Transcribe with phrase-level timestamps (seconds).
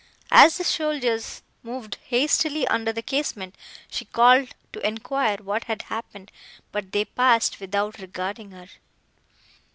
[0.31, 3.53] As the soldiers moved hastily under the casement,
[3.87, 6.31] she called to enquire what had happened,
[6.71, 8.69] but they passed without regarding her.